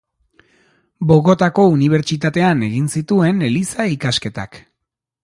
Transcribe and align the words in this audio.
Bogotako 1.11 1.65
unibertsitatean 1.75 2.63
egin 2.69 2.87
zituen 2.97 3.47
eliza-ikasketak. 3.49 4.59